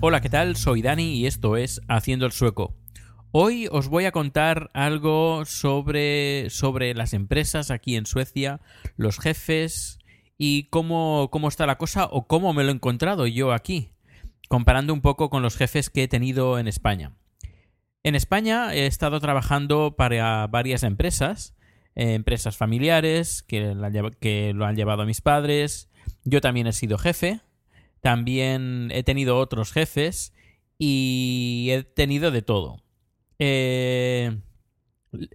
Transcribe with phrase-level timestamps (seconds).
[0.00, 0.54] Hola, ¿qué tal?
[0.54, 2.76] Soy Dani y esto es Haciendo el Sueco.
[3.32, 8.60] Hoy os voy a contar algo sobre, sobre las empresas aquí en Suecia,
[8.96, 9.98] los jefes
[10.36, 13.90] y cómo, cómo está la cosa o cómo me lo he encontrado yo aquí,
[14.48, 17.16] comparando un poco con los jefes que he tenido en España.
[18.04, 21.57] En España he estado trabajando para varias empresas,
[21.98, 23.74] eh, empresas familiares que,
[24.54, 25.90] lo han llevado a mis padres,
[26.22, 27.40] yo también he sido jefe,
[28.00, 30.32] también he tenido otros jefes
[30.78, 32.84] y he tenido de todo.
[33.40, 34.38] Eh,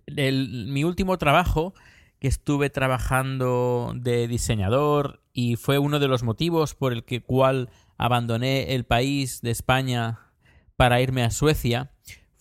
[0.08, 1.74] mi último trabajo,
[2.20, 7.72] que estuve trabajando de diseñador y fue uno de los motivos por el que cual
[7.98, 10.32] abandoné el país de España
[10.78, 11.92] para irme a Suecia,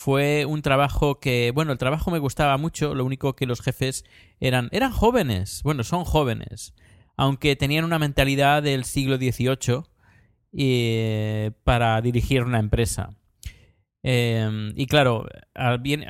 [0.03, 4.05] fue un trabajo que, bueno, el trabajo me gustaba mucho, lo único que los jefes
[4.41, 6.75] eran, eran jóvenes, bueno, son jóvenes,
[7.17, 9.85] aunque tenían una mentalidad del siglo XVIII
[10.59, 13.11] eh, para dirigir una empresa.
[14.03, 15.29] Eh, y claro,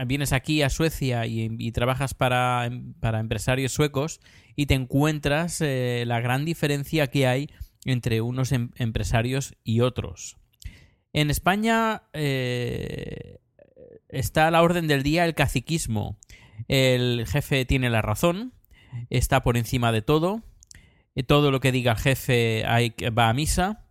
[0.07, 4.21] vienes aquí a Suecia y, y trabajas para, em- para empresarios suecos
[4.57, 7.51] y te encuentras eh, la gran diferencia que hay
[7.85, 10.39] entre unos em- empresarios y otros.
[11.13, 13.37] En España eh,
[14.13, 16.19] está a la orden del día el caciquismo.
[16.69, 18.53] El jefe tiene la razón,
[19.11, 20.43] está por encima de todo,
[21.17, 22.65] eh, todo lo que diga el jefe
[23.11, 23.87] va a misa.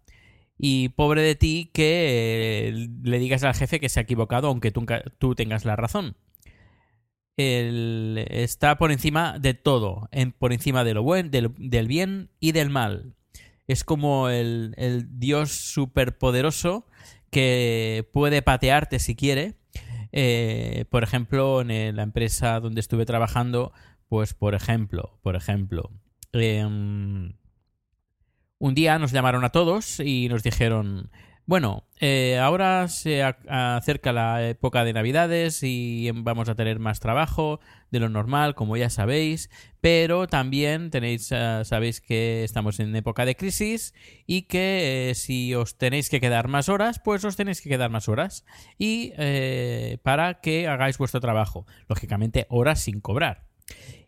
[0.63, 4.71] Y pobre de ti que eh, le digas al jefe que se ha equivocado aunque
[4.71, 4.85] tú,
[5.17, 6.15] tú tengas la razón.
[7.37, 10.07] Está por encima de todo,
[10.37, 13.15] por encima de lo buen, del, del bien y del mal.
[13.67, 16.85] Es como el, el dios superpoderoso
[17.31, 19.55] que puede patearte si quiere.
[20.11, 23.71] Eh, por ejemplo, en la empresa donde estuve trabajando,
[24.07, 25.91] pues por ejemplo, por ejemplo,
[26.33, 27.33] em,
[28.59, 31.09] un día nos llamaron a todos y nos dijeron,
[31.51, 37.01] bueno, eh, ahora se ac- acerca la época de Navidades y vamos a tener más
[37.01, 39.49] trabajo de lo normal, como ya sabéis,
[39.81, 43.93] pero también tenéis, eh, sabéis que estamos en época de crisis
[44.25, 47.89] y que eh, si os tenéis que quedar más horas, pues os tenéis que quedar
[47.89, 48.45] más horas
[48.77, 53.43] y eh, para que hagáis vuestro trabajo, lógicamente horas sin cobrar.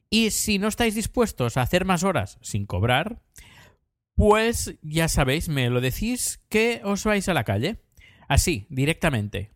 [0.09, 3.19] Y si no estáis dispuestos a hacer más horas sin cobrar,
[4.15, 7.77] pues ya sabéis, me lo decís que os vais a la calle.
[8.27, 9.51] Así, directamente.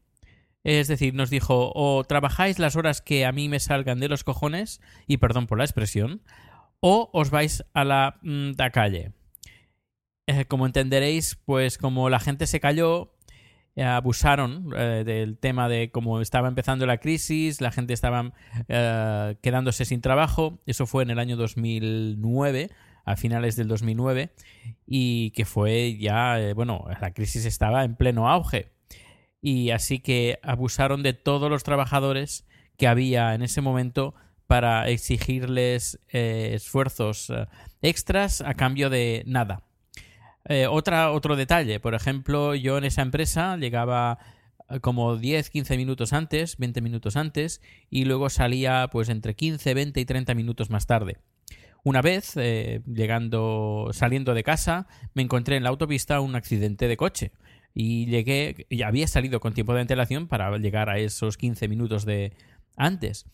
[0.63, 4.23] Es decir, nos dijo, o trabajáis las horas que a mí me salgan de los
[4.23, 6.22] cojones, y perdón por la expresión,
[6.79, 9.13] o os vais a la, mm, calle.
[10.28, 13.13] Eh, como entenderéis, pues como la gente se cayó,
[13.78, 18.34] eh, abusaron eh, del tema de cómo estaba empezando la crisis, la gente estaba
[19.41, 20.59] quedándose sin trabajo.
[20.66, 22.72] Eso fue en el año 2009,
[23.07, 24.31] a finales del 2009,
[24.85, 28.73] y que fue ya, eh, bueno, la crisis estaba en pleno auge.
[29.41, 32.45] Y así que abusaron de todos los trabajadores
[32.78, 34.13] que había en ese momento
[34.45, 37.45] para exigirles eh, esfuerzos eh,
[37.81, 39.63] extras a cambio de nada.
[40.69, 44.18] Otra, otro detalle, por ejemplo, yo en esa empresa llegaba
[44.80, 50.00] como 10, 15 minutos antes, 20 minutos antes, y luego salía pues entre 15, 20
[50.00, 51.18] y 30 minutos más tarde.
[51.88, 56.98] Una vez, eh, llegando, saliendo de casa, me encontré en la autopista un accidente de
[56.98, 57.31] coche.
[57.74, 62.04] Y llegué, y había salido con tiempo de antelación para llegar a esos 15 minutos
[62.04, 62.34] de
[62.75, 63.25] antes.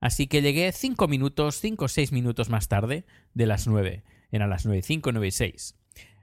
[0.00, 4.04] Así que llegué 5 minutos, 5 o 6 minutos más tarde de las 9.
[4.32, 5.74] Eran las 9 y 5, 9 y 6.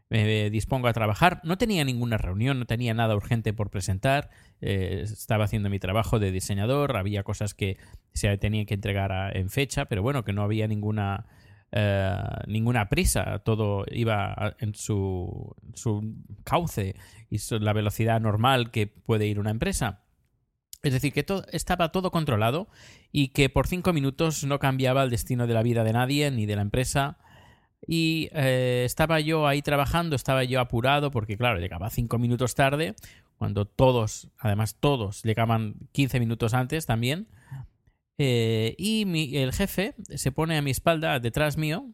[0.09, 1.39] me dispongo a trabajar.
[1.43, 4.31] No tenía ninguna reunión, no tenía nada urgente por presentar.
[4.59, 7.77] Eh, estaba haciendo mi trabajo de diseñador, había cosas que
[8.15, 11.27] se tenían que entregar en fecha, pero bueno, que no había ninguna,
[11.71, 12.17] eh,
[12.47, 13.39] ninguna prisa.
[13.39, 16.95] Todo iba en su, su cauce
[17.29, 20.01] y su- la velocidad normal que puede ir una empresa.
[20.83, 22.67] Es decir, que todo, estaba todo controlado
[23.11, 26.45] y que por cinco minutos no cambiaba el destino de la vida de nadie ni
[26.45, 27.17] de la empresa.
[27.87, 32.95] Y eh, estaba yo ahí trabajando, estaba yo apurado porque, claro, llegaba cinco minutos tarde,
[33.37, 37.27] cuando todos, además todos, llegaban 15 minutos antes también.
[38.17, 41.91] Eh, y el jefe se pone a mi espalda, detrás mío,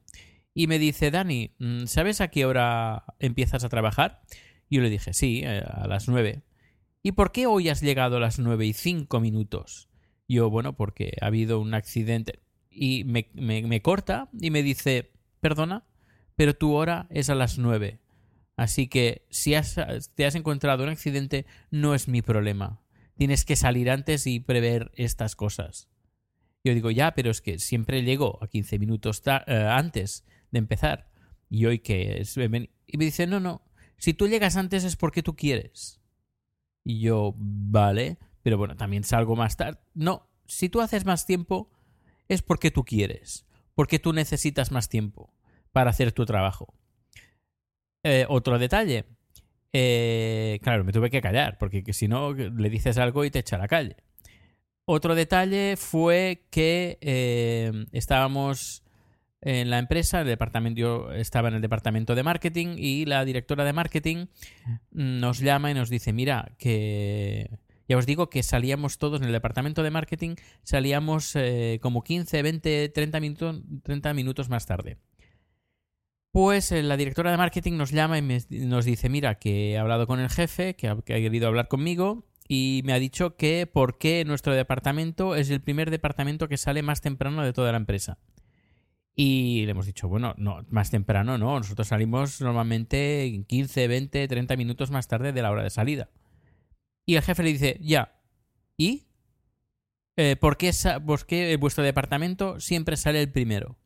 [0.53, 4.21] y me dice, Dani, mm, ¿sabes a qué hora empiezas a trabajar?
[4.69, 6.43] Y yo le dije, sí, eh, a las nueve.
[7.03, 9.89] ¿Y por qué hoy has llegado a las nueve y cinco minutos?
[10.27, 12.39] Yo, bueno, porque ha habido un accidente.
[12.69, 15.85] Y me, corta y me dice, perdona,
[16.35, 17.99] pero tu hora es a las nueve.
[18.55, 19.53] Así que si
[20.15, 22.81] te has encontrado un accidente, no es mi problema.
[23.17, 25.90] Tienes que salir antes y prever estas cosas.
[26.63, 31.09] Yo digo, ya, pero es que siempre llego a 15 minutos eh, antes de empezar.
[31.49, 32.37] Y hoy que es...
[32.37, 32.47] Y
[32.97, 33.63] me dice, no, no,
[33.97, 36.01] si tú llegas antes es porque tú quieres.
[36.83, 39.79] Y yo, vale, pero bueno, también salgo más tarde.
[39.93, 41.71] No, si tú haces más tiempo
[42.27, 45.33] es porque tú quieres, porque tú necesitas más tiempo
[45.71, 46.73] para hacer tu trabajo.
[48.03, 49.05] Eh, otro detalle.
[49.73, 53.39] Eh, claro, me tuve que callar, porque que si no le dices algo y te
[53.39, 53.97] echa a la calle.
[54.93, 58.83] Otro detalle fue que eh, estábamos
[59.39, 63.63] en la empresa, el departamento, yo estaba en el departamento de marketing y la directora
[63.63, 64.25] de marketing
[64.91, 67.49] nos llama y nos dice, mira, que
[67.87, 72.41] ya os digo que salíamos todos en el departamento de marketing, salíamos eh, como 15,
[72.41, 74.97] 20, 30 minutos, 30 minutos más tarde.
[76.33, 80.05] Pues eh, la directora de marketing nos llama y nos dice, mira, que he hablado
[80.05, 84.25] con el jefe, que ha querido hablar conmigo y me ha dicho que por qué
[84.25, 88.17] nuestro departamento es el primer departamento que sale más temprano de toda la empresa.
[89.15, 94.57] Y le hemos dicho, bueno, no, más temprano no, nosotros salimos normalmente 15, 20, 30
[94.57, 96.09] minutos más tarde de la hora de salida.
[97.05, 98.19] Y el jefe le dice, ya,
[98.75, 99.07] ¿y?
[100.17, 100.73] Eh, ¿por, qué
[101.27, 103.77] qué vuestro departamento siempre sale el primero?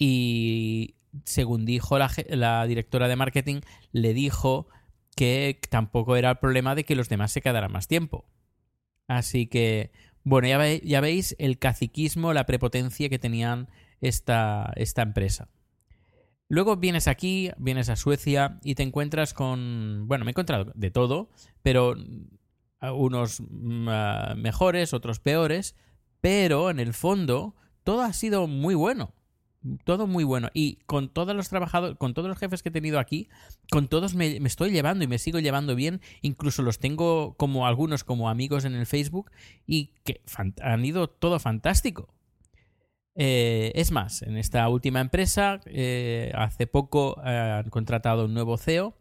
[0.00, 3.60] Y según dijo la directora de marketing,
[3.92, 4.66] le dijo
[5.18, 8.24] que tampoco era el problema de que los demás se quedaran más tiempo.
[9.08, 9.90] Así que,
[10.24, 13.68] bueno, ya, ve- ya veis el caciquismo, la prepotencia que tenían
[14.00, 15.48] esta, esta empresa.
[16.48, 20.04] Luego vienes aquí, vienes a Suecia y te encuentras con...
[20.06, 21.30] Bueno, me he encontrado de todo,
[21.62, 21.94] pero
[22.80, 25.74] unos mm, ah, mejores, otros peores,
[26.20, 27.54] pero en el fondo
[27.84, 29.12] todo ha sido muy bueno.
[29.84, 30.50] Todo muy bueno.
[30.54, 33.28] Y con todos los trabajadores, con todos los jefes que he tenido aquí,
[33.70, 36.00] con todos me, estoy llevando y me sigo llevando bien.
[36.22, 39.30] Incluso los tengo como algunos como amigos en el Facebook
[39.66, 40.22] y que
[40.62, 42.14] han ido todo fantástico.
[43.16, 48.56] Eh, es más, en esta última empresa, eh, hace poco eh, han contratado un nuevo
[48.58, 48.96] CEO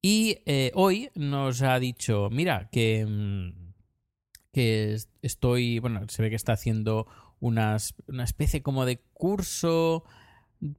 [0.00, 0.38] y
[0.74, 3.72] hoy nos ha dicho, mira, que, mm,
[4.52, 7.08] que es- estoy, bueno, se ve que está haciendo
[7.40, 10.04] unas, una especie como de curso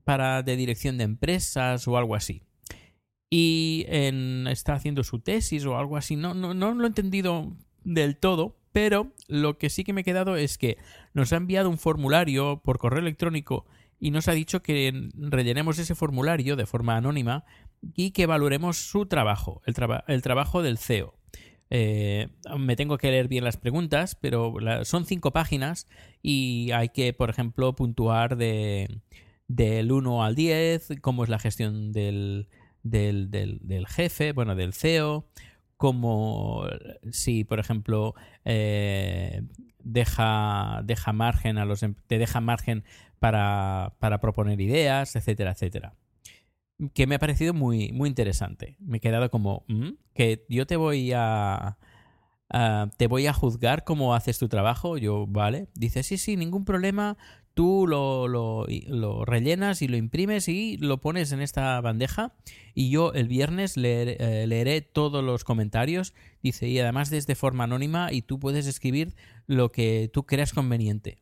[0.04, 2.44] para de dirección de empresas o algo así.
[3.30, 6.16] Y está haciendo su tesis o algo así.
[6.16, 10.04] No, no, no lo he entendido del todo, pero lo que sí que me he
[10.04, 10.78] quedado es que
[11.14, 13.66] nos ha enviado un formulario por correo electrónico
[14.00, 17.44] y nos ha dicho que rellenemos ese formulario de forma anónima
[17.94, 19.76] y que valoremos su trabajo, el,
[20.08, 21.19] el trabajo del CEO.
[21.70, 25.88] Eh, me tengo que leer bien las preguntas, pero son cinco páginas
[26.22, 29.02] y hay que, por ejemplo, puntuar de,
[29.48, 32.48] del 1 al 10, cómo es la gestión del,
[32.84, 35.28] del, del, del jefe, bueno, del CEO,
[35.78, 36.66] como
[37.12, 39.44] si, por ejemplo, eh,
[39.84, 42.84] deja, deja margen a los em- te deja margen
[43.20, 45.94] para, para proponer ideas, etcétera, etcétera.
[46.94, 48.76] Que me ha parecido muy, muy interesante.
[48.80, 49.90] Me he quedado como, "¿Mm?
[50.14, 51.78] que yo te voy a,
[52.98, 54.98] te voy a juzgar cómo haces tu trabajo.
[54.98, 55.68] Yo, vale.
[55.76, 57.18] Dice, sí, sí, ningún problema.
[57.54, 62.34] Tú lo, lo, lo rellenas y lo imprimes y lo pones en esta bandeja.
[62.74, 66.14] Y yo el viernes eh, leeré todos los comentarios.
[66.42, 71.22] Dice, y además desde forma anónima y tú puedes escribir lo que tú creas conveniente.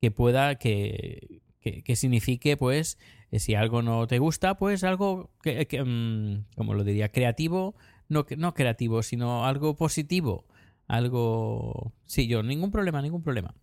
[0.00, 2.98] Que pueda, que, que, que signifique, pues,
[3.38, 7.74] si algo no te gusta, pues algo, que, mm, como lo diría, creativo.
[8.08, 10.46] No, no creativo, sino algo positivo.
[10.86, 11.92] Algo...
[12.04, 13.54] Sí, yo, ningún problema, ningún problema.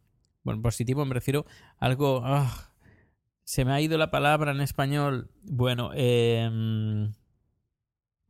[0.44, 1.46] Bueno, positivo me refiero
[1.80, 2.22] a algo...
[2.24, 2.74] ah,
[3.46, 5.32] se me ha ido la palabra en español.
[5.44, 7.10] Bueno, eh,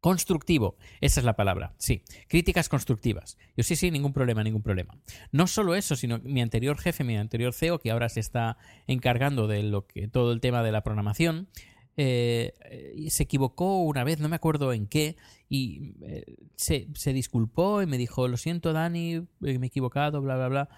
[0.03, 0.75] constructivo.
[0.99, 1.75] Esa es la palabra.
[1.77, 3.37] Sí, críticas constructivas.
[3.55, 4.97] Yo sí, sí, ningún problema, ningún problema.
[5.31, 9.47] No solo eso, sino mi anterior jefe, mi anterior CEO, que ahora se está encargando
[9.47, 11.47] de lo que todo el tema de la programación,
[11.95, 12.51] eh,
[13.07, 15.15] se equivocó una vez, no me acuerdo en qué,
[15.47, 16.25] y eh,
[16.57, 20.49] se, se, disculpó y me dijo, lo siento Dani, eh, me he equivocado, bla, bla,
[20.49, 20.69] bla.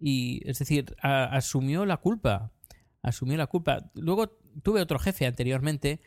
[0.00, 2.50] Y es decir, asumió la culpa,
[3.00, 3.92] asumió la culpa.
[3.94, 6.00] Luego tuve otro jefe anteriormente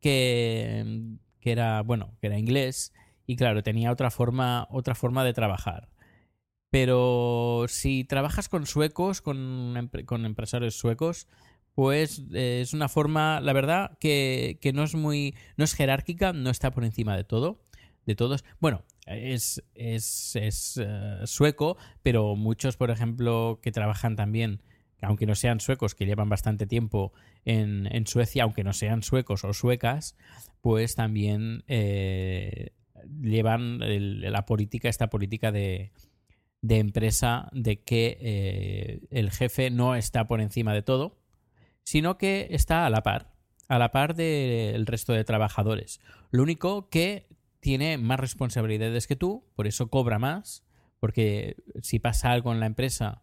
[0.00, 2.94] que, que era, bueno, que era inglés
[3.26, 5.90] y claro, tenía otra forma, otra forma de trabajar.
[6.70, 11.28] Pero si trabajas con suecos, con, con empresarios suecos,
[11.74, 16.32] pues eh, es una forma, la verdad, que, que, no es muy, no es jerárquica,
[16.32, 17.62] no está por encima de todo,
[18.06, 18.44] de todos.
[18.60, 24.62] Bueno, es, es, es uh, sueco, pero muchos, por ejemplo, que trabajan también,
[25.02, 27.12] aunque no sean suecos, que llevan bastante tiempo
[27.44, 30.16] en, Suecia, aunque no sean suecos o suecas,
[30.60, 32.70] pues también eh,
[33.20, 35.92] llevan la política, esta política de,
[36.62, 41.18] de empresa, de que eh, el jefe no está por encima de todo,
[41.82, 43.34] sino que está a la par,
[43.68, 46.00] a la par del resto de trabajadores.
[46.30, 47.26] Lo único que
[47.58, 50.64] tiene más responsabilidades que tú, por eso cobra más,
[51.00, 53.22] porque si pasa algo en la empresa,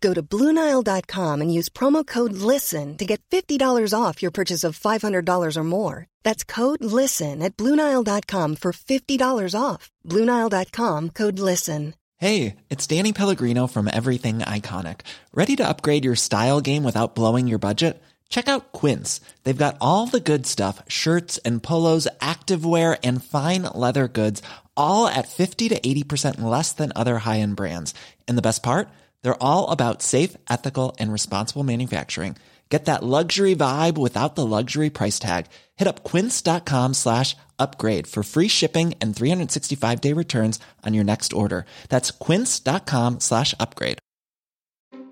[0.00, 4.78] Go to Bluenile.com and use promo code LISTEN to get $50 off your purchase of
[4.78, 6.06] $500 or more.
[6.22, 9.90] That's code LISTEN at Bluenile.com for $50 off.
[10.06, 11.94] Bluenile.com code LISTEN.
[12.16, 15.00] Hey, it's Danny Pellegrino from Everything Iconic.
[15.32, 18.02] Ready to upgrade your style game without blowing your budget?
[18.28, 19.22] Check out Quince.
[19.44, 24.42] They've got all the good stuff shirts and polos, activewear, and fine leather goods,
[24.76, 27.94] all at 50 to 80% less than other high end brands.
[28.28, 28.90] And the best part?
[29.22, 32.36] They're all about safe, ethical, and responsible manufacturing.
[32.70, 35.46] Get that luxury vibe without the luxury price tag.
[35.76, 41.32] Hit up quince.com slash upgrade for free shipping and 365 day returns on your next
[41.32, 41.66] order.
[41.88, 43.98] That's quince.com slash upgrade.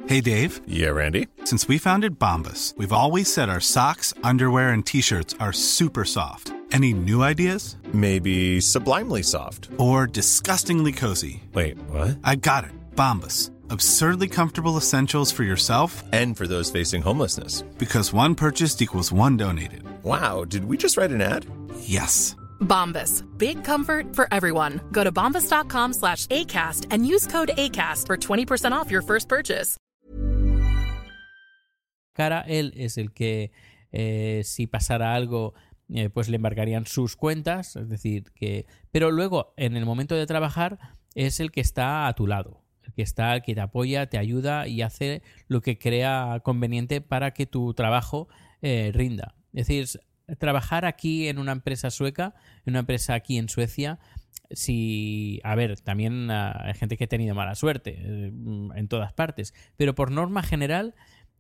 [0.07, 0.61] Hey, Dave.
[0.67, 1.27] Yeah, Randy.
[1.45, 6.05] Since we founded Bombus, we've always said our socks, underwear, and t shirts are super
[6.05, 6.53] soft.
[6.71, 7.77] Any new ideas?
[7.93, 9.69] Maybe sublimely soft.
[9.79, 11.43] Or disgustingly cozy.
[11.53, 12.19] Wait, what?
[12.23, 12.71] I got it.
[12.95, 13.51] Bombus.
[13.71, 17.63] Absurdly comfortable essentials for yourself and for those facing homelessness.
[17.77, 19.83] Because one purchased equals one donated.
[20.03, 21.45] Wow, did we just write an ad?
[21.81, 22.35] Yes.
[22.61, 23.25] Bombas.
[23.37, 24.81] Big comfort for everyone.
[24.93, 29.77] Go to bombas.com slash ACAST and use code ACAST for 20% off your first purchase.
[32.15, 33.53] Cara, él es el que,
[33.93, 35.55] eh, si pasara algo,
[35.89, 37.77] eh, pues le embargarían sus cuentas.
[37.77, 38.67] Es decir, que.
[38.91, 40.79] Pero luego, en el momento de trabajar,
[41.15, 42.65] es el que está a tu lado.
[42.99, 47.47] Que está, que te apoya, te ayuda y hace lo que crea conveniente para que
[47.47, 48.27] tu trabajo
[48.61, 49.37] eh, rinda.
[49.53, 49.87] Es decir,
[50.41, 52.35] trabajar aquí en una empresa sueca,
[52.67, 54.01] en una empresa aquí en Suecia,
[54.51, 58.33] si, a ver, también uh, hay gente que ha tenido mala suerte eh,
[58.75, 60.97] en todas partes, pero por norma general,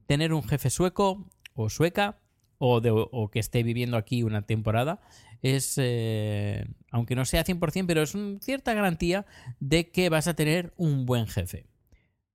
[0.06, 2.20] tener un jefe sueco o sueca
[2.58, 5.00] o que esté viviendo aquí una temporada
[5.42, 9.26] es, eh, aunque no sea 100%, pero es una cierta garantía
[9.61, 11.66] de que vas a tener un buen jefe.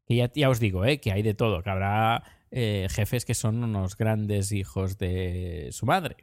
[0.05, 3.63] Que ya, os digo, eh, que hay de todo, que habrá eh, jefes que son
[3.63, 6.17] unos grandes hijos de su madre.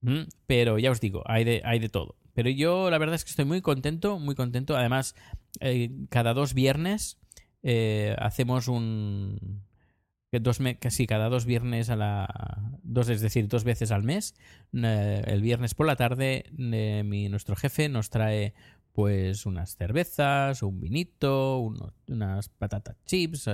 [0.00, 2.16] Mm, pero ya os digo, hay de, hay de todo.
[2.34, 4.76] Pero yo la verdad es que estoy muy contento, muy contento.
[4.76, 5.16] Además,
[5.60, 7.18] eh, cada dos viernes
[8.18, 9.67] hacemos un...
[10.30, 12.78] Dos me, casi cada dos viernes a la...
[12.82, 14.34] Dos, es decir, dos veces al mes.
[14.74, 18.54] Eh, el viernes por la tarde eh, mi, nuestro jefe nos trae
[18.92, 21.60] pues unas cervezas, un vinito,
[22.08, 23.48] unas patatas chips,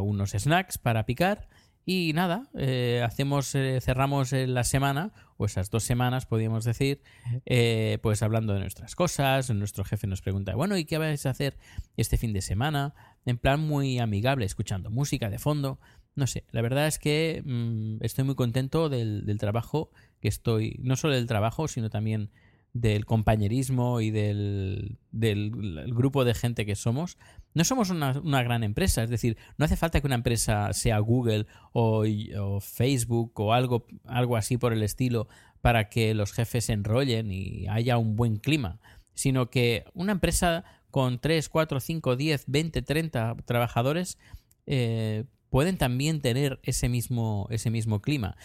[0.00, 1.48] unos snacks para picar
[1.84, 7.02] y nada, eh, hacemos, eh, cerramos eh, la semana, o esas dos semanas, podríamos decir,
[7.46, 9.50] eh, pues hablando de nuestras cosas.
[9.50, 11.56] Nuestro jefe nos pregunta, bueno, ¿y qué vais a hacer
[11.96, 12.94] este fin de semana?
[13.26, 15.80] En plan muy amigable, escuchando música de fondo.
[16.14, 20.76] No sé, la verdad es que mmm, estoy muy contento del, del trabajo que estoy,
[20.80, 22.30] no solo del trabajo, sino también
[22.72, 25.50] del compañerismo y del, del,
[25.94, 27.18] grupo de gente que somos,
[27.54, 29.02] no somos una, una, gran empresa.
[29.02, 32.04] Es decir, no hace falta que una empresa sea Google o,
[32.38, 35.28] o, Facebook o algo, algo así por el estilo
[35.60, 38.80] para que los jefes se enrollen y haya un buen clima.
[39.14, 44.18] sino que una empresa con 3, 4, 5, 10, 20, 30 trabajadores
[44.66, 48.36] eh, pueden también tener ese mismo, ese mismo clima.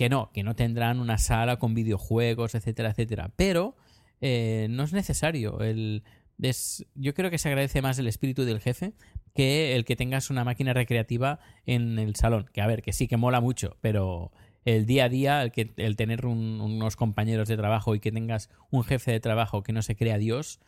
[0.00, 3.32] Que no, que no tendrán una sala con videojuegos, etcétera, etcétera.
[3.36, 3.76] Pero
[4.22, 5.60] eh, no es necesario.
[5.60, 6.04] El,
[6.40, 8.94] es, yo creo que se agradece más el espíritu del jefe
[9.34, 12.48] que el que tengas una máquina recreativa en el salón.
[12.54, 14.32] Que a ver, que sí que mola mucho, pero
[14.64, 18.10] el día a día, el, que, el tener un- unos compañeros de trabajo y que
[18.10, 20.60] tengas un jefe de trabajo que no se crea Dios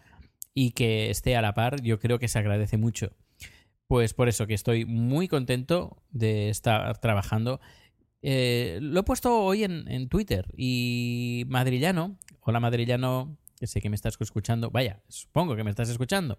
[0.53, 3.13] y que esté a la par, yo creo que se agradece mucho.
[3.87, 7.61] Pues por eso que estoy muy contento de estar trabajando.
[8.23, 13.97] Eh, lo he puesto hoy en, Twitter y Madrillano, hola Madrillano, que sé que me
[13.97, 16.39] estás escuchando, vaya, supongo que me estás escuchando.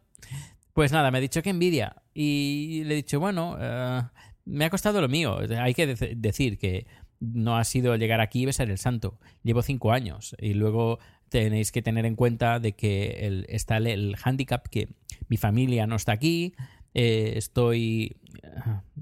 [0.73, 4.01] Pues nada, me ha dicho que envidia y le he dicho, bueno, eh,
[4.45, 5.37] me ha costado lo mío.
[5.59, 6.87] Hay que dec- decir que
[7.19, 9.19] no ha sido llegar aquí y besar el santo.
[9.43, 10.99] Llevo cinco años y luego
[11.29, 14.89] tenéis que tener en cuenta de que está el, el handicap que
[15.29, 16.53] mi familia no está aquí,
[16.93, 18.17] eh, estoy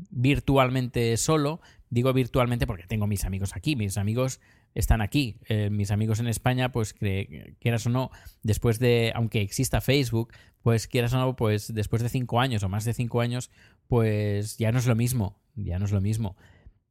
[0.09, 1.61] virtualmente solo.
[1.91, 4.39] Digo virtualmente porque tengo mis amigos aquí, mis amigos
[4.73, 5.37] están aquí.
[5.49, 8.09] Eh, mis amigos en España, pues cre- quieras o no,
[8.43, 10.33] después de, aunque exista Facebook,
[10.63, 13.51] pues quieras o no, pues después de cinco años o más de cinco años,
[13.87, 16.37] pues ya no es lo mismo, ya no es lo mismo.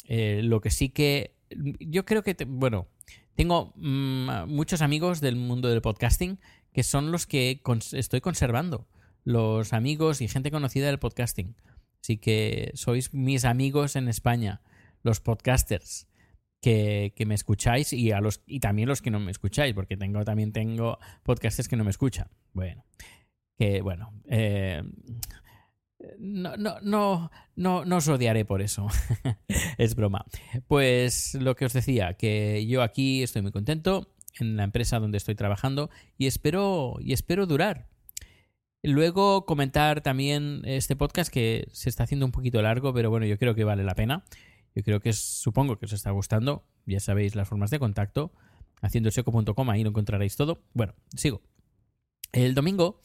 [0.06, 1.34] Eh, lo que sí que
[1.80, 2.86] yo creo que, bueno,
[3.34, 6.38] tengo mm, muchos amigos del mundo del podcasting
[6.74, 8.86] que son los que estoy conservando,
[9.24, 11.56] los amigos y gente conocida del podcasting.
[12.02, 14.60] Así que sois mis amigos en España,
[15.02, 16.08] los podcasters
[16.60, 19.96] que, que me escucháis y a los y también los que no me escucháis, porque
[19.96, 22.28] tengo también tengo podcasters que no me escuchan.
[22.52, 22.84] Bueno,
[23.56, 24.82] que bueno, eh,
[26.18, 28.88] no, no, no, no, no os odiaré por eso.
[29.78, 30.24] es broma.
[30.66, 35.18] Pues lo que os decía, que yo aquí estoy muy contento en la empresa donde
[35.18, 37.88] estoy trabajando y espero, y espero durar.
[38.82, 43.38] Luego comentar también este podcast que se está haciendo un poquito largo, pero bueno, yo
[43.38, 44.24] creo que vale la pena.
[44.74, 46.64] Yo creo que supongo que os está gustando.
[46.86, 48.32] Ya sabéis las formas de contacto.
[48.82, 50.62] Haciendoseco.com, ahí lo encontraréis todo.
[50.72, 51.42] Bueno, sigo.
[52.32, 53.00] El domingo,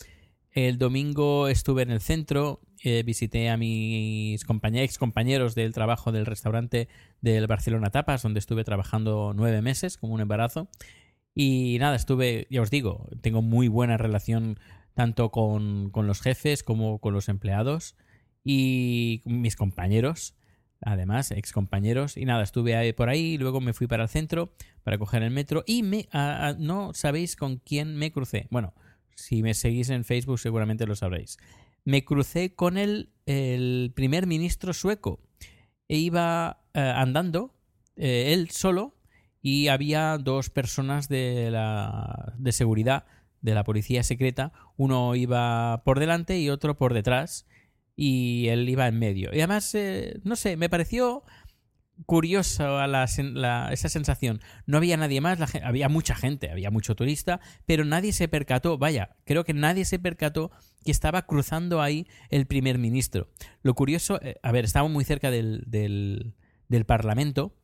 [0.51, 6.25] el domingo estuve en el centro, eh, visité a mis ex compañeros del trabajo del
[6.25, 6.87] restaurante
[7.21, 10.69] del Barcelona Tapas, donde estuve trabajando nueve meses como un embarazo.
[11.33, 14.59] Y nada, estuve, ya os digo, tengo muy buena relación
[14.93, 17.97] tanto con, con los jefes como con los empleados
[18.45, 20.35] y mis compañeros,
[20.85, 22.15] además, ex compañeros.
[22.15, 25.63] Y nada, estuve por ahí, luego me fui para el centro para coger el metro
[25.67, 28.47] y me, a- no sabéis con quién me crucé.
[28.51, 28.73] Bueno,
[29.15, 31.37] si me seguís en Facebook seguramente lo sabréis.
[31.83, 35.19] Me crucé con el, el primer ministro sueco.
[35.87, 37.53] E iba eh, andando,
[37.95, 38.95] eh, él solo,
[39.41, 43.05] y había dos personas de la de seguridad
[43.41, 47.45] de la policía secreta uno iba por delante y otro por detrás
[47.95, 49.29] y él iba en medio.
[49.33, 51.23] Y además eh, no sé me pareció
[52.05, 54.41] curiosa la sen- la- esa sensación.
[54.65, 59.15] No había nadie más había mucha gente había mucho turista pero nadie se percató vaya
[59.25, 60.51] creo que nadie se percató
[60.83, 63.29] que estaba cruzando ahí el primer ministro.
[63.63, 65.63] Lo curioso eh, a ver estaba muy cerca del,
[66.67, 67.55] del parlamento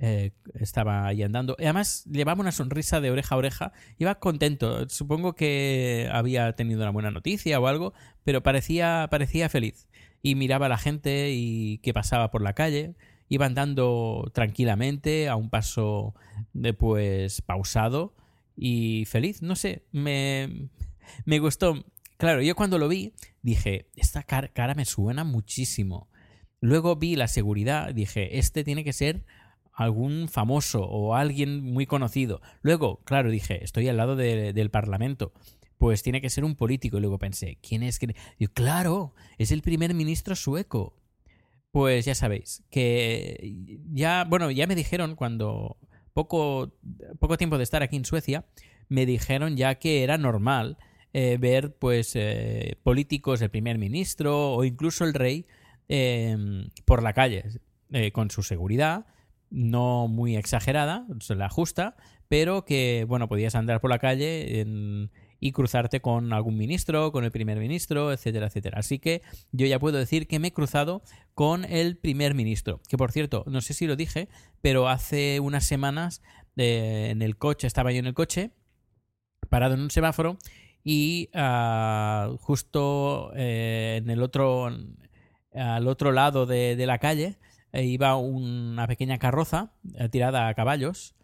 [0.00, 1.56] eh, estaba ahí andando.
[1.58, 3.72] Y además llevaba una sonrisa de oreja a oreja.
[3.98, 4.88] Iba contento.
[4.88, 7.92] Supongo que había tenido una buena noticia o algo,
[8.24, 9.88] pero parecía, parecía feliz.
[10.22, 12.94] Y miraba a la gente y que pasaba por la calle.
[13.28, 16.14] Iba andando tranquilamente, a un paso
[16.52, 18.14] de pues pausado
[18.56, 19.42] y feliz.
[19.42, 20.70] No sé, me,
[21.24, 21.84] me gustó.
[22.18, 26.08] Claro, yo cuando lo vi dije, esta cara, cara me suena muchísimo.
[26.60, 29.24] Luego vi la seguridad, dije, este tiene que ser
[29.78, 32.40] algún famoso o alguien muy conocido.
[32.62, 35.32] Luego, claro, dije, estoy al lado de- del Parlamento.
[35.78, 36.98] Pues tiene que ser un político.
[36.98, 38.00] Y luego pensé, ¿quién es?
[38.52, 40.96] claro, es el primer ministro sueco.
[41.70, 45.76] Pues ya sabéis, que ya, bueno, ya me dijeron cuando
[46.12, 46.72] poco,
[47.20, 48.46] poco tiempo de estar aquí en Suecia,
[48.88, 50.76] me dijeron ya que era normal
[51.12, 55.46] eh, ver pues eh, políticos, el primer ministro o incluso el rey
[55.88, 56.36] eh,
[56.84, 57.44] por la calle,
[57.92, 59.06] eh, con su seguridad,
[59.50, 61.96] no muy exagerada, se la justa,
[62.28, 67.24] pero que, bueno, podías andar por la calle en- y cruzarte con algún ministro, con
[67.24, 68.80] el primer ministro, etcétera, etcétera.
[68.80, 71.02] Así que yo ya puedo decir que me he cruzado
[71.34, 74.28] con el primer ministro, que por cierto, no sé si lo dije,
[74.60, 76.22] pero hace unas semanas
[76.56, 78.50] eh, en el coche, estaba yo en el coche,
[79.48, 80.38] parado en un semáforo,
[80.82, 84.68] y ah, justo eh, en el otro,
[85.54, 87.38] al otro lado de la calle,
[87.72, 91.14] eh, iba una pequeña carroza eh, tirada a caballos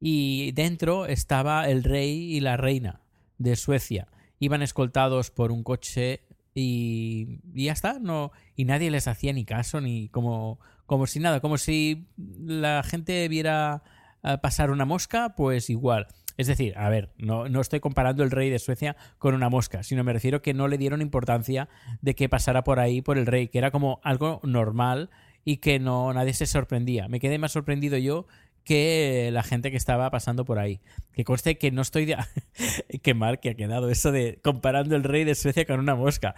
[0.00, 3.00] y dentro estaba el rey y la reina
[3.38, 4.08] de Suecia.
[4.38, 6.22] iban escoltados por un coche
[6.54, 11.20] y, y ya está, no, y nadie les hacía ni caso, ni como, como si
[11.20, 13.82] nada, como si la gente viera
[14.22, 16.08] eh, pasar una mosca, pues igual.
[16.36, 19.82] Es decir, a ver, no, no estoy comparando el rey de Suecia con una mosca,
[19.82, 21.68] sino me refiero que no le dieron importancia
[22.02, 25.10] de que pasara por ahí por el rey, que era como algo normal
[25.46, 27.06] y que no nadie se sorprendía.
[27.06, 28.26] Me quedé más sorprendido yo
[28.64, 30.80] que la gente que estaba pasando por ahí.
[31.12, 32.16] Que conste que no estoy de...
[33.02, 36.34] Qué mal que ha quedado eso de comparando el rey de Suecia con una mosca.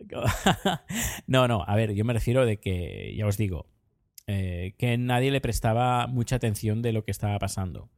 [1.26, 3.66] no, no, a ver, yo me refiero de que, ya os digo,
[4.26, 7.88] eh, que nadie le prestaba mucha atención de lo que estaba pasando.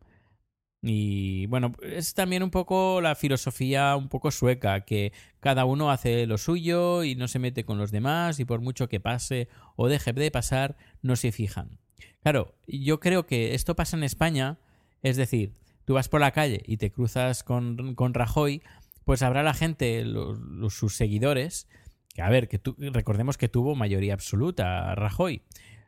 [0.86, 6.26] Y bueno, es también un poco la filosofía un poco sueca, que cada uno hace
[6.26, 9.88] lo suyo y no se mete con los demás y por mucho que pase o
[9.88, 11.78] deje de pasar, no se fijan.
[12.22, 14.58] Claro, yo creo que esto pasa en España,
[15.02, 15.54] es decir,
[15.86, 18.62] tú vas por la calle y te cruzas con, con Rajoy,
[19.06, 21.66] pues habrá la gente, los, sus seguidores,
[22.14, 22.60] que a ver, que
[22.92, 25.42] recordemos que tuvo mayoría absoluta Rajoy.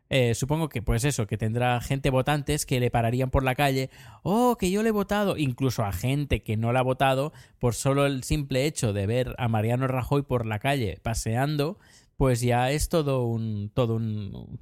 [0.09, 3.91] Eh, supongo que, pues eso, que tendrá gente votantes que le pararían por la calle,
[4.23, 7.75] oh, que yo le he votado, incluso a gente que no la ha votado, por
[7.75, 11.79] solo el simple hecho de ver a Mariano Rajoy por la calle paseando,
[12.17, 14.61] pues ya es todo un, todo un,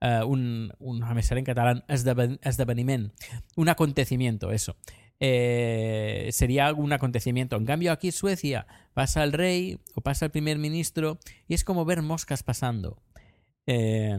[0.00, 3.12] eh, un, un, me sale en catalán, esdeveniment,
[3.56, 4.76] un acontecimiento, eso.
[5.20, 7.56] Eh, sería un acontecimiento.
[7.56, 11.64] En cambio, aquí en Suecia pasa el rey o pasa el primer ministro y es
[11.64, 13.00] como ver moscas pasando.
[13.66, 14.18] Eh,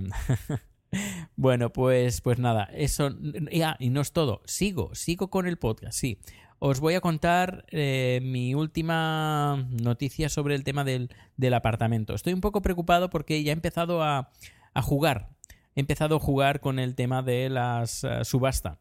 [1.35, 3.09] bueno, pues, pues nada, eso.
[3.51, 4.41] Ya, y no es todo.
[4.45, 6.19] Sigo, sigo con el podcast, sí.
[6.59, 12.15] Os voy a contar mi última noticia sobre el tema del, del, apartamento.
[12.15, 14.31] Estoy un poco preocupado porque ya he empezado a,
[14.73, 15.35] a jugar
[15.75, 18.79] he empezado a jugar con el tema de la subasta.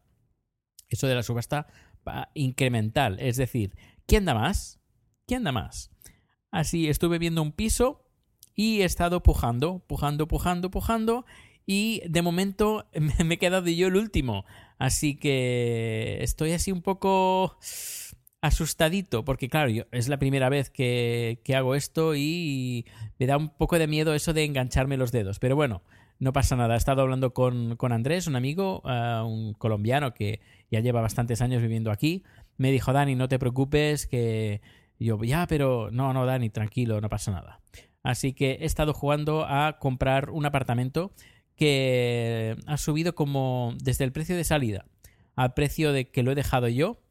[0.89, 1.67] Eso de la subasta
[2.33, 3.19] incremental.
[3.19, 3.75] Es decir,
[4.07, 4.79] ¿quién da más?
[5.27, 5.91] ¿Quién da más?
[6.51, 8.04] Así estuve viendo un piso
[8.55, 11.25] y he estado pujando, pujando, pujando, pujando.
[11.65, 12.85] Y de momento
[13.25, 14.45] me he quedado yo el último.
[14.77, 17.57] Así que estoy así un poco
[18.41, 22.85] asustadito, porque claro, es la primera vez que, que, hago esto y
[23.17, 25.39] me da un poco de miedo eso de engancharme los dedos.
[25.39, 25.81] Pero bueno,
[26.19, 26.75] no pasa nada.
[26.75, 30.41] He estado hablando con, Andrés, un amigo, eh, un colombiano que
[30.71, 32.23] ya lleva bastantes años viviendo aquí.
[32.57, 34.61] Me dijo, Dani, no te preocupes, que
[34.99, 37.59] yo, ya, pero no, no, Dani, tranquilo, no pasa nada.
[38.05, 41.11] Así que he estado jugando a comprar un apartamento
[41.55, 44.85] que ha subido como desde el precio de salida
[45.35, 47.01] al precio de que lo he dejado yo,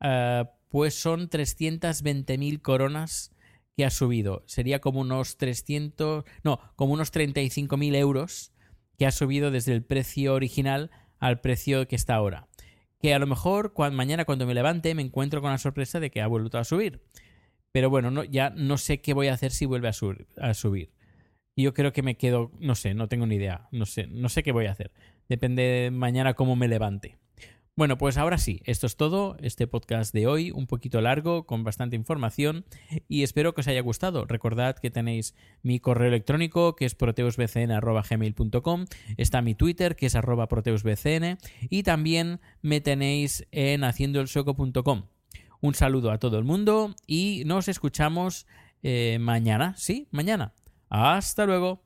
[0.00, 3.32] eh, pues son 320.000 coronas
[3.76, 4.44] que ha subido.
[4.46, 8.52] Sería como unos 300, no, como unos 35.000 euros
[8.96, 12.46] que ha subido desde el precio original al precio que está ahora.
[13.00, 16.22] Que a lo mejor mañana cuando me levante me encuentro con la sorpresa de que
[16.22, 17.02] ha vuelto a subir.
[17.76, 19.92] Pero bueno, no, ya no sé qué voy a hacer si vuelve a,
[20.54, 20.94] subir.
[21.58, 24.42] Yo creo que me quedo, no sé, no tengo ni idea, no sé, no sé
[24.42, 24.92] qué voy a hacer.
[25.28, 27.18] Depende de mañana cómo me levante.
[27.76, 31.64] Bueno, pues ahora sí, esto es todo, este podcast de hoy, un poquito largo, con
[31.64, 32.64] bastante información,
[33.08, 34.24] y espero que os haya gustado.
[34.24, 38.86] Recordad que tenéis mi correo electrónico, que es proteusbcn.gmail.com,
[39.18, 41.36] está mi Twitter, que es arroba proteusbcn,
[41.68, 45.08] y también me tenéis en haciendoelsoco.com.
[45.66, 48.46] Un saludo a todo el mundo y nos escuchamos
[48.84, 50.52] eh, mañana, sí, mañana.
[50.88, 51.82] Hasta luego.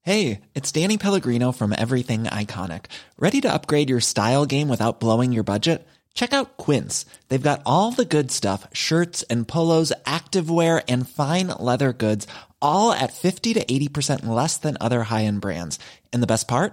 [0.00, 2.86] Hey, it's Danny Pellegrino from Everything Iconic.
[3.18, 5.86] Ready to upgrade your style game without blowing your budget?
[6.14, 7.04] Check out Quince.
[7.28, 12.26] They've got all the good stuff shirts and polos, activewear, and fine leather goods,
[12.62, 15.78] all at 50 to 80% less than other high end brands.
[16.14, 16.72] And the best part?